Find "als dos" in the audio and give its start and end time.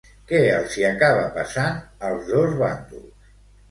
2.11-2.61